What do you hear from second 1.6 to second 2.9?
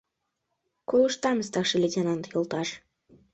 лейтенант йолташ!